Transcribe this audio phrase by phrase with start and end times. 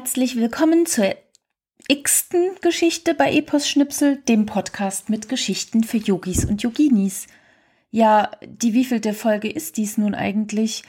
[0.00, 1.14] Herzlich willkommen zur
[1.86, 7.26] x-ten Geschichte bei Epos Schnipsel, dem Podcast mit Geschichten für Yogis und Yoginis.
[7.90, 10.84] Ja, die wievielte Folge ist dies nun eigentlich?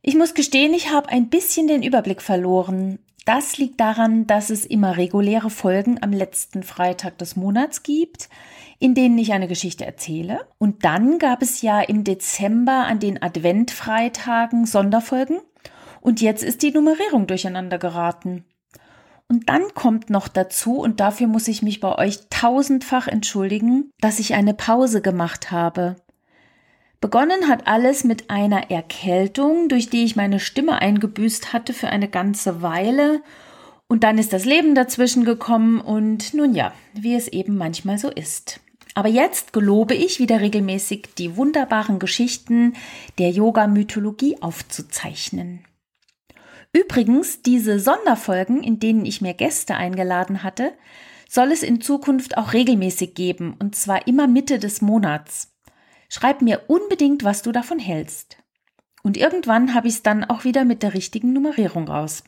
[0.00, 3.00] Ich muss gestehen, ich habe ein bisschen den Überblick verloren.
[3.26, 8.30] Das liegt daran, dass es immer reguläre Folgen am letzten Freitag des Monats gibt,
[8.78, 10.46] in denen ich eine Geschichte erzähle.
[10.56, 15.36] Und dann gab es ja im Dezember an den Adventfreitagen Sonderfolgen
[16.02, 18.44] und jetzt ist die Nummerierung durcheinander geraten.
[19.28, 24.18] Und dann kommt noch dazu, und dafür muss ich mich bei euch tausendfach entschuldigen, dass
[24.18, 25.96] ich eine Pause gemacht habe.
[27.00, 32.08] Begonnen hat alles mit einer Erkältung, durch die ich meine Stimme eingebüßt hatte für eine
[32.08, 33.22] ganze Weile,
[33.88, 38.10] und dann ist das Leben dazwischen gekommen, und nun ja, wie es eben manchmal so
[38.10, 38.60] ist.
[38.94, 42.74] Aber jetzt gelobe ich wieder regelmäßig die wunderbaren Geschichten
[43.18, 45.64] der Yoga-Mythologie aufzuzeichnen.
[46.72, 50.72] Übrigens, diese Sonderfolgen, in denen ich mir Gäste eingeladen hatte,
[51.28, 55.52] soll es in Zukunft auch regelmäßig geben, und zwar immer Mitte des Monats.
[56.08, 58.38] Schreib mir unbedingt, was du davon hältst.
[59.02, 62.22] Und irgendwann habe ich es dann auch wieder mit der richtigen Nummerierung raus.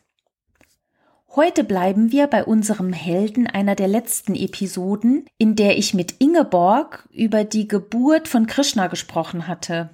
[1.37, 7.09] Heute bleiben wir bei unserem Helden einer der letzten Episoden, in der ich mit Ingeborg
[7.13, 9.91] über die Geburt von Krishna gesprochen hatte.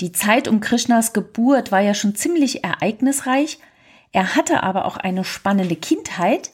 [0.00, 3.58] Die Zeit um Krishnas Geburt war ja schon ziemlich ereignisreich,
[4.12, 6.50] er hatte aber auch eine spannende Kindheit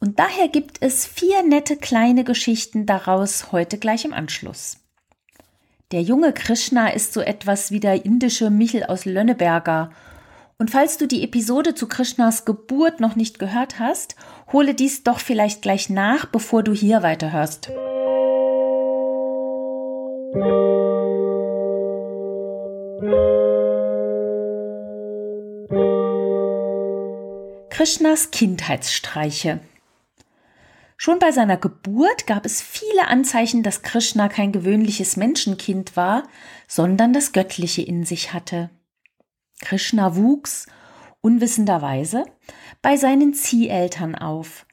[0.00, 4.78] und daher gibt es vier nette kleine Geschichten daraus heute gleich im Anschluss.
[5.90, 9.90] Der junge Krishna ist so etwas wie der indische Michel aus Lönneberger.
[10.58, 14.14] Und falls du die Episode zu Krishnas Geburt noch nicht gehört hast,
[14.52, 17.70] hole dies doch vielleicht gleich nach, bevor du hier weiterhörst.
[27.78, 29.60] Krishnas Kindheitsstreiche.
[30.96, 36.24] Schon bei seiner Geburt gab es viele Anzeichen, dass Krishna kein gewöhnliches Menschenkind war,
[36.66, 38.70] sondern das Göttliche in sich hatte.
[39.60, 40.66] Krishna wuchs,
[41.20, 42.24] unwissenderweise,
[42.82, 44.66] bei seinen Zieheltern auf,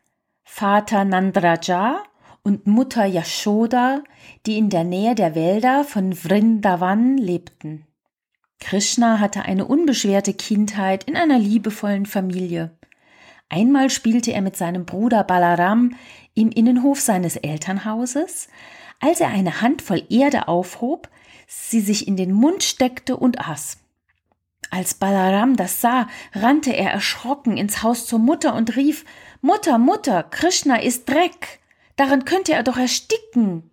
[0.43, 2.01] Vater Nandraja
[2.41, 4.01] und Mutter Yashoda,
[4.47, 7.85] die in der Nähe der Wälder von Vrindavan lebten.
[8.59, 12.75] Krishna hatte eine unbeschwerte Kindheit in einer liebevollen Familie.
[13.49, 15.95] Einmal spielte er mit seinem Bruder Balaram
[16.33, 18.47] im Innenhof seines Elternhauses,
[18.99, 21.09] als er eine Handvoll Erde aufhob,
[21.47, 23.77] sie sich in den Mund steckte und aß.
[24.71, 29.05] Als Balaram das sah, rannte er erschrocken ins Haus zur Mutter und rief
[29.41, 31.59] Mutter, Mutter, Krishna ist Dreck.
[31.95, 33.69] Darin könnte er doch ersticken.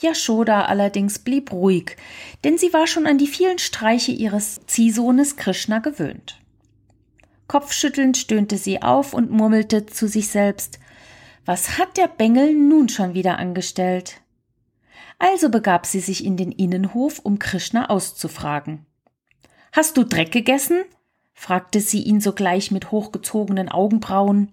[0.00, 1.96] Yashoda allerdings blieb ruhig,
[2.44, 6.43] denn sie war schon an die vielen Streiche ihres Ziehsohnes Krishna gewöhnt.
[7.48, 10.78] Kopfschüttelnd stöhnte sie auf und murmelte zu sich selbst
[11.44, 14.22] Was hat der Bengel nun schon wieder angestellt?
[15.18, 18.86] Also begab sie sich in den Innenhof, um Krishna auszufragen.
[19.72, 20.84] Hast du Dreck gegessen?
[21.32, 24.52] fragte sie ihn sogleich mit hochgezogenen Augenbrauen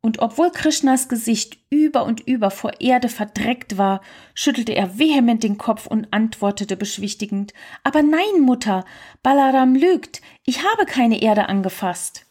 [0.00, 4.00] und obwohl Krishnas Gesicht über und über vor Erde verdreckt war,
[4.34, 8.84] schüttelte er vehement den Kopf und antwortete beschwichtigend Aber nein, Mutter,
[9.22, 12.26] Balaram lügt, ich habe keine Erde angefasst.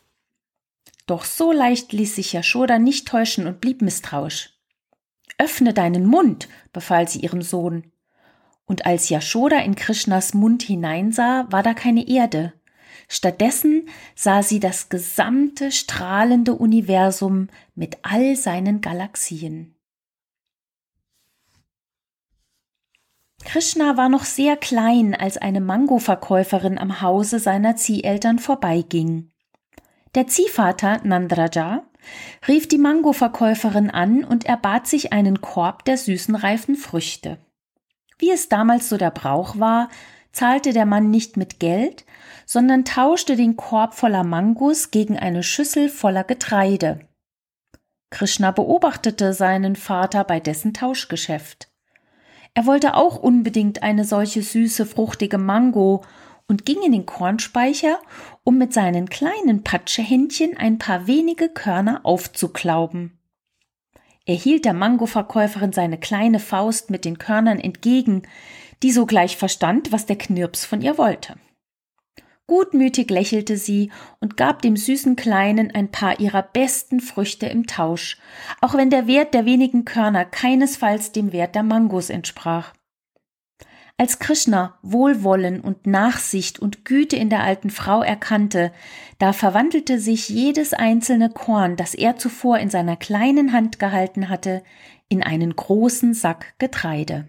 [1.07, 4.53] Doch so leicht ließ sich Yashoda nicht täuschen und blieb misstrauisch.
[5.37, 7.91] Öffne deinen Mund, befahl sie ihrem Sohn.
[8.65, 12.53] Und als Yashoda in Krishnas Mund hineinsah, war da keine Erde,
[13.07, 19.75] Stattdessen sah sie das gesamte strahlende Universum mit all seinen Galaxien.
[23.45, 29.31] Krishna war noch sehr klein, als eine Mangoverkäuferin am Hause seiner Zieheltern vorbeiging.
[30.15, 31.83] Der Ziehvater Nandraja
[32.47, 37.37] rief die Mangoverkäuferin an und erbat sich einen Korb der süßen reifen Früchte.
[38.17, 39.89] Wie es damals so der Brauch war,
[40.31, 42.05] zahlte der Mann nicht mit Geld,
[42.47, 47.01] sondern tauschte den Korb voller Mangos gegen eine Schüssel voller Getreide.
[48.09, 51.69] Krishna beobachtete seinen Vater bei dessen Tauschgeschäft.
[52.53, 56.03] Er wollte auch unbedingt eine solche süße, fruchtige Mango
[56.47, 57.99] und ging in den Kornspeicher,
[58.45, 63.19] um mit seinen kleinen Patschehändchen ein paar wenige Körner aufzuklauben.
[64.25, 68.23] Er hielt der Mangoverkäuferin seine kleine Faust mit den Körnern entgegen,
[68.83, 71.35] die sogleich verstand, was der Knirps von ihr wollte.
[72.47, 73.91] Gutmütig lächelte sie
[74.21, 78.17] und gab dem süßen Kleinen ein paar ihrer besten Früchte im Tausch,
[78.61, 82.73] auch wenn der Wert der wenigen Körner keinesfalls dem Wert der Mangos entsprach.
[83.99, 88.71] Als Krishna Wohlwollen und Nachsicht und Güte in der alten Frau erkannte,
[89.17, 94.63] da verwandelte sich jedes einzelne Korn, das er zuvor in seiner kleinen Hand gehalten hatte,
[95.09, 97.27] in einen großen Sack Getreide.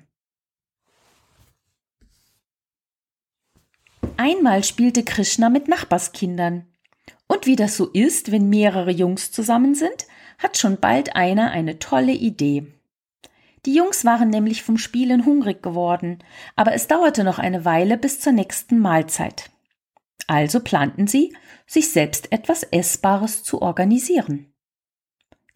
[4.17, 6.67] Einmal spielte Krishna mit Nachbarskindern.
[7.27, 10.07] Und wie das so ist, wenn mehrere Jungs zusammen sind,
[10.39, 12.67] hat schon bald einer eine tolle Idee.
[13.67, 16.19] Die Jungs waren nämlich vom Spielen hungrig geworden,
[16.57, 19.51] aber es dauerte noch eine Weile bis zur nächsten Mahlzeit.
[20.27, 21.35] Also planten sie,
[21.67, 24.53] sich selbst etwas Essbares zu organisieren.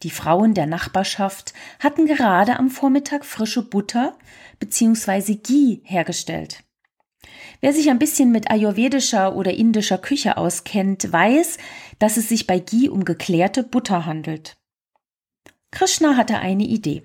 [0.02, 4.18] Die Frauen der Nachbarschaft hatten gerade am Vormittag frische Butter
[4.58, 5.36] bzw.
[5.36, 6.64] Ghee hergestellt.
[7.60, 11.58] Wer sich ein bisschen mit ayurvedischer oder indischer Küche auskennt, weiß,
[11.98, 14.56] dass es sich bei Ghee um geklärte Butter handelt.
[15.70, 17.04] Krishna hatte eine Idee.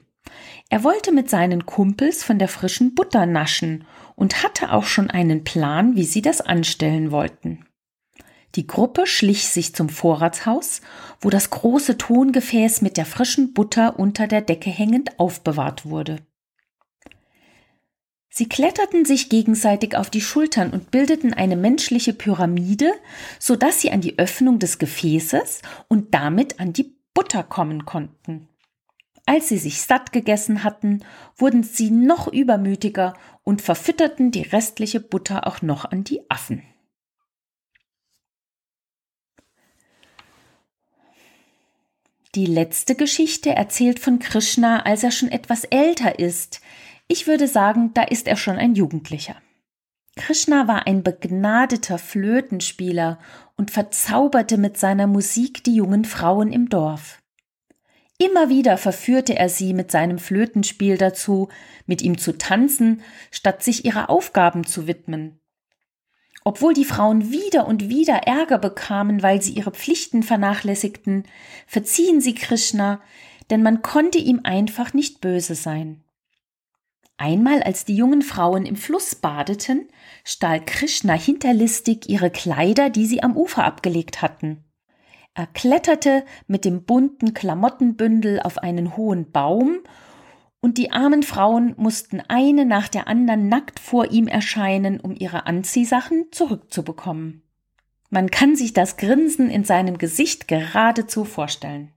[0.69, 3.85] Er wollte mit seinen Kumpels von der frischen Butter naschen
[4.15, 7.65] und hatte auch schon einen Plan, wie sie das anstellen wollten.
[8.55, 10.81] Die Gruppe schlich sich zum Vorratshaus,
[11.21, 16.17] wo das große Tongefäß mit der frischen Butter unter der Decke hängend aufbewahrt wurde.
[18.37, 22.93] Sie kletterten sich gegenseitig auf die Schultern und bildeten eine menschliche Pyramide,
[23.39, 28.47] so dass sie an die Öffnung des Gefäßes und damit an die Butter kommen konnten.
[29.25, 31.03] Als sie sich satt gegessen hatten,
[31.35, 36.61] wurden sie noch übermütiger und verfütterten die restliche Butter auch noch an die Affen.
[42.35, 46.61] Die letzte Geschichte erzählt von Krishna, als er schon etwas älter ist,
[47.07, 49.35] ich würde sagen, da ist er schon ein Jugendlicher.
[50.17, 53.19] Krishna war ein begnadeter Flötenspieler
[53.55, 57.21] und verzauberte mit seiner Musik die jungen Frauen im Dorf.
[58.17, 61.49] Immer wieder verführte er sie mit seinem Flötenspiel dazu,
[61.85, 65.39] mit ihm zu tanzen, statt sich ihrer Aufgaben zu widmen.
[66.43, 71.25] Obwohl die Frauen wieder und wieder Ärger bekamen, weil sie ihre Pflichten vernachlässigten,
[71.67, 73.01] verziehen sie Krishna,
[73.51, 76.03] denn man konnte ihm einfach nicht böse sein.
[77.17, 79.87] Einmal, als die jungen Frauen im Fluss badeten,
[80.23, 84.63] stahl Krishna hinterlistig ihre Kleider, die sie am Ufer abgelegt hatten.
[85.33, 89.79] Er kletterte mit dem bunten Klamottenbündel auf einen hohen Baum,
[90.59, 95.45] und die armen Frauen mussten eine nach der anderen nackt vor ihm erscheinen, um ihre
[95.45, 97.43] Anziehsachen zurückzubekommen.
[98.09, 101.93] Man kann sich das Grinsen in seinem Gesicht geradezu vorstellen.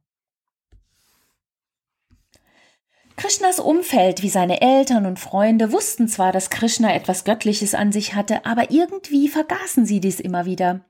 [3.20, 8.14] Krishnas Umfeld wie seine Eltern und Freunde wussten zwar, dass Krishna etwas Göttliches an sich
[8.14, 10.81] hatte, aber irgendwie vergaßen sie dies immer wieder.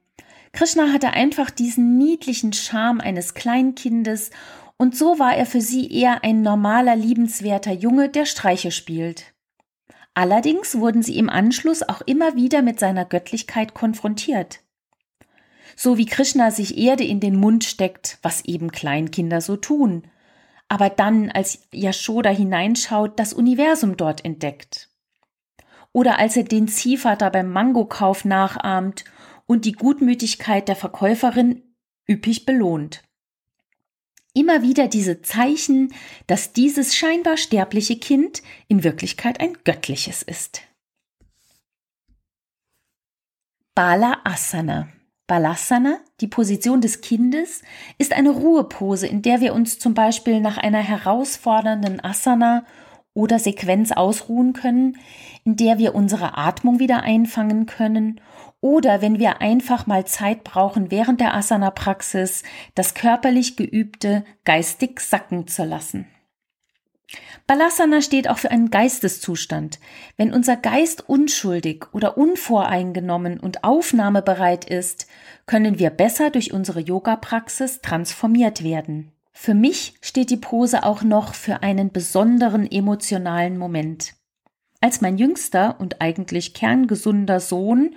[0.52, 4.30] Krishna hatte einfach diesen niedlichen Charme eines Kleinkindes
[4.76, 9.34] und so war er für sie eher ein normaler, liebenswerter Junge, der Streiche spielt.
[10.14, 14.60] Allerdings wurden sie im Anschluss auch immer wieder mit seiner Göttlichkeit konfrontiert.
[15.74, 20.04] So wie Krishna sich Erde in den Mund steckt, was eben Kleinkinder so tun–
[20.70, 24.88] aber dann, als Yashoda hineinschaut, das Universum dort entdeckt.
[25.92, 29.04] Oder als er den Ziehvater beim Mangokauf nachahmt
[29.46, 31.64] und die Gutmütigkeit der Verkäuferin
[32.08, 33.02] üppig belohnt.
[34.32, 35.92] Immer wieder diese Zeichen,
[36.28, 40.62] dass dieses scheinbar sterbliche Kind in Wirklichkeit ein göttliches ist.
[43.74, 44.88] Bala Asana
[45.30, 47.62] Balasana, die Position des Kindes,
[47.98, 52.64] ist eine Ruhepose, in der wir uns zum Beispiel nach einer herausfordernden Asana
[53.14, 54.98] oder Sequenz ausruhen können,
[55.44, 58.20] in der wir unsere Atmung wieder einfangen können
[58.60, 62.42] oder wenn wir einfach mal Zeit brauchen, während der Asana-Praxis
[62.74, 66.08] das körperlich Geübte geistig sacken zu lassen.
[67.46, 69.80] Balasana steht auch für einen Geisteszustand.
[70.16, 75.06] Wenn unser Geist unschuldig oder unvoreingenommen und aufnahmebereit ist,
[75.46, 79.12] können wir besser durch unsere Yoga-Praxis transformiert werden.
[79.32, 84.14] Für mich steht die Pose auch noch für einen besonderen emotionalen Moment.
[84.80, 87.96] Als mein jüngster und eigentlich kerngesunder Sohn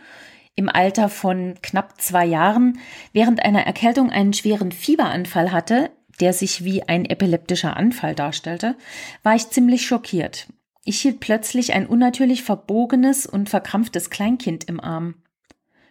[0.56, 2.80] im Alter von knapp zwei Jahren
[3.12, 8.76] während einer Erkältung einen schweren Fieberanfall hatte, der sich wie ein epileptischer Anfall darstellte,
[9.24, 10.48] war ich ziemlich schockiert.
[10.86, 15.16] Ich hielt plötzlich ein unnatürlich verbogenes und verkrampftes Kleinkind im Arm.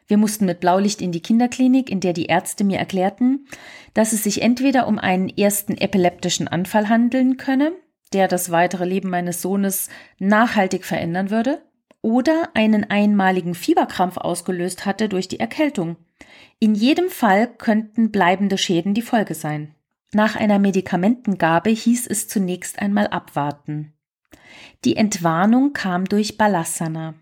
[0.07, 3.47] Wir mussten mit Blaulicht in die Kinderklinik, in der die Ärzte mir erklärten,
[3.95, 7.73] dass es sich entweder um einen ersten epileptischen Anfall handeln könne,
[8.13, 9.89] der das weitere Leben meines Sohnes
[10.19, 11.63] nachhaltig verändern würde,
[12.03, 15.97] oder einen einmaligen Fieberkrampf ausgelöst hatte durch die Erkältung.
[16.59, 19.75] In jedem Fall könnten bleibende Schäden die Folge sein.
[20.15, 23.95] Nach einer Medikamentengabe hieß es zunächst einmal abwarten.
[24.85, 27.15] Die Entwarnung kam durch Balassana.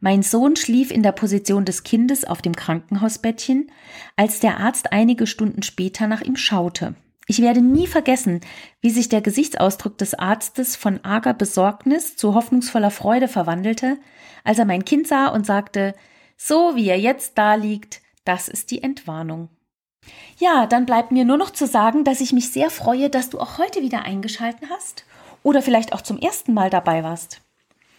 [0.00, 3.70] Mein Sohn schlief in der Position des Kindes auf dem Krankenhausbettchen,
[4.16, 6.94] als der Arzt einige Stunden später nach ihm schaute.
[7.26, 8.40] Ich werde nie vergessen,
[8.80, 13.98] wie sich der Gesichtsausdruck des Arztes von arger Besorgnis zu hoffnungsvoller Freude verwandelte,
[14.42, 15.94] als er mein Kind sah und sagte,
[16.36, 19.50] so wie er jetzt da liegt, das ist die Entwarnung.
[20.38, 23.38] Ja, dann bleibt mir nur noch zu sagen, dass ich mich sehr freue, dass du
[23.38, 25.04] auch heute wieder eingeschalten hast
[25.42, 27.40] oder vielleicht auch zum ersten Mal dabei warst.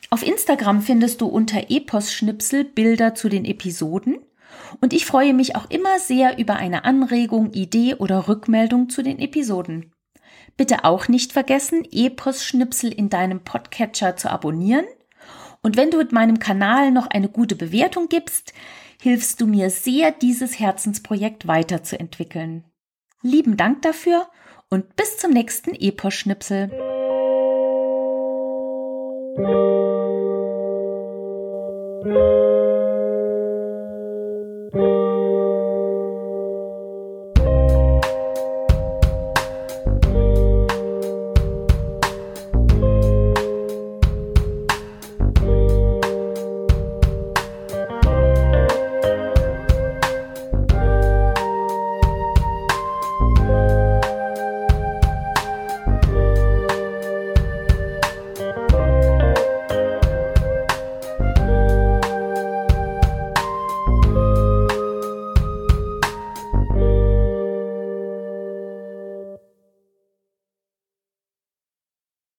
[0.09, 4.17] Auf Instagram findest du unter Epos-Schnipsel Bilder zu den Episoden
[4.79, 9.19] und ich freue mich auch immer sehr über eine Anregung, Idee oder Rückmeldung zu den
[9.19, 9.91] Episoden.
[10.57, 14.85] Bitte auch nicht vergessen, Epos-Schnipsel in deinem Podcatcher zu abonnieren.
[15.63, 18.53] Und wenn du mit meinem Kanal noch eine gute Bewertung gibst,
[19.01, 22.65] hilfst du mir sehr, dieses Herzensprojekt weiterzuentwickeln.
[23.23, 24.27] Lieben Dank dafür
[24.69, 26.69] und bis zum nächsten Epos-Schnipsel.